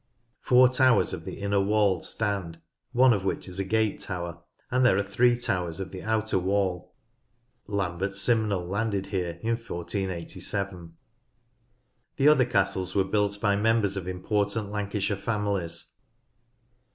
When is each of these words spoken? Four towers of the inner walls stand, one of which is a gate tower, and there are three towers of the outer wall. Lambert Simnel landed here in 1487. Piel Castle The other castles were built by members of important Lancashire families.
Four 0.39 0.67
towers 0.69 1.13
of 1.13 1.25
the 1.25 1.35
inner 1.35 1.59
walls 1.59 2.09
stand, 2.09 2.59
one 2.91 3.13
of 3.13 3.23
which 3.23 3.47
is 3.47 3.59
a 3.59 3.63
gate 3.63 3.99
tower, 3.99 4.39
and 4.71 4.83
there 4.83 4.97
are 4.97 5.03
three 5.03 5.37
towers 5.37 5.79
of 5.79 5.91
the 5.91 6.01
outer 6.01 6.39
wall. 6.39 6.95
Lambert 7.67 8.15
Simnel 8.15 8.67
landed 8.67 9.05
here 9.05 9.37
in 9.43 9.57
1487. 9.57 10.57
Piel 10.93 10.93
Castle 10.93 10.93
The 12.17 12.27
other 12.27 12.45
castles 12.45 12.95
were 12.95 13.03
built 13.03 13.39
by 13.39 13.55
members 13.55 13.95
of 13.95 14.07
important 14.07 14.71
Lancashire 14.71 15.17
families. 15.17 15.91